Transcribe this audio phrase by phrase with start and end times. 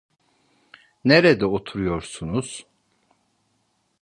[1.05, 2.65] Nerede oturuyorsunuz?